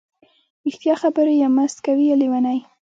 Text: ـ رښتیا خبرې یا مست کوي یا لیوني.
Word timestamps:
ـ 0.35 0.63
رښتیا 0.65 0.95
خبرې 1.01 1.33
یا 1.41 1.47
مست 1.57 1.77
کوي 1.85 2.05
یا 2.09 2.15
لیوني. 2.21 2.59